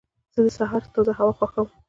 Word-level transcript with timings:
زه 0.33 0.39
د 0.45 0.47
سهار 0.57 0.83
تازه 0.93 1.13
هوا 1.19 1.33
خوښوم. 1.37 1.67